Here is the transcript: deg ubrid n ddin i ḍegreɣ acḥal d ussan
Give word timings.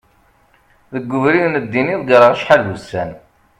deg 0.93 1.09
ubrid 1.17 1.45
n 1.49 1.55
ddin 1.63 1.93
i 1.93 1.97
ḍegreɣ 2.01 2.31
acḥal 2.33 2.61
d 2.65 2.67
ussan 2.75 3.11